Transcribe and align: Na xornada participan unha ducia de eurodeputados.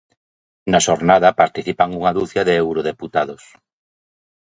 Na 0.71 0.79
xornada 0.87 1.37
participan 1.41 1.89
unha 1.99 2.11
ducia 2.17 2.41
de 2.47 2.53
eurodeputados. 2.63 3.43